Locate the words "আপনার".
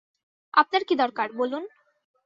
0.53-0.81